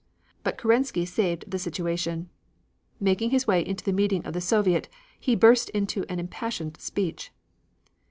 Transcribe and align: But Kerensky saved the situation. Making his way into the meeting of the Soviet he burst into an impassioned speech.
But 0.43 0.57
Kerensky 0.57 1.05
saved 1.05 1.51
the 1.51 1.59
situation. 1.59 2.31
Making 2.99 3.29
his 3.29 3.45
way 3.45 3.63
into 3.63 3.83
the 3.85 3.93
meeting 3.93 4.25
of 4.25 4.33
the 4.33 4.41
Soviet 4.41 4.89
he 5.19 5.35
burst 5.35 5.69
into 5.75 6.05
an 6.09 6.17
impassioned 6.17 6.77
speech. 6.81 7.31